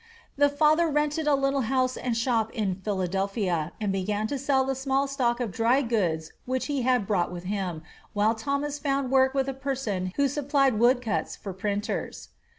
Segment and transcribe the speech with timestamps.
[0.35, 4.73] The father rented a little house and shop in Philadelphia, and began to sell the
[4.73, 7.83] small stock of dry goods which he had brought with him,
[8.13, 12.29] while Thomas found work with a person who supplied woodcuts for printers.